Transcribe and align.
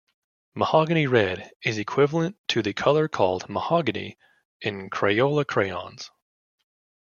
Mahogany 0.55 1.05
red 1.05 1.51
is 1.63 1.77
equivalent 1.77 2.35
to 2.47 2.63
the 2.63 2.73
color 2.73 3.07
called 3.07 3.47
"mahogany" 3.47 4.17
in 4.59 4.89
Crayola 4.89 5.45
crayons. 5.45 6.09